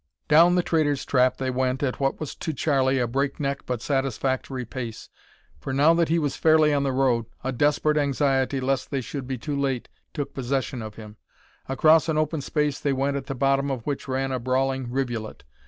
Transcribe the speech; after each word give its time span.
Down 0.27 0.55
the 0.55 0.63
Traitor's 0.63 1.05
Trap 1.05 1.37
they 1.37 1.51
went 1.51 1.83
at 1.83 1.99
what 1.99 2.19
was 2.19 2.33
to 2.33 2.53
Charlie 2.53 2.97
a 2.97 3.05
break 3.05 3.39
neck 3.39 3.67
but 3.67 3.83
satisfactory 3.83 4.65
pace, 4.65 5.09
for 5.59 5.73
now 5.73 5.93
that 5.93 6.09
he 6.09 6.17
was 6.17 6.35
fairly 6.35 6.73
on 6.73 6.81
the 6.81 6.91
road 6.91 7.27
a 7.43 7.51
desperate 7.51 7.97
anxiety 7.97 8.59
lest 8.59 8.89
they 8.89 9.01
should 9.01 9.27
be 9.27 9.37
too 9.37 9.55
late 9.55 9.89
took 10.11 10.33
possession 10.33 10.81
of 10.81 10.95
him. 10.95 11.17
Across 11.69 12.09
an 12.09 12.17
open 12.17 12.41
space 12.41 12.79
they 12.79 12.93
went 12.93 13.15
at 13.15 13.27
the 13.27 13.35
bottom 13.35 13.69
of 13.69 13.85
which 13.85 14.07
ran 14.07 14.31
a 14.31 14.39
brawling 14.39 14.89
rivulet. 14.89 15.43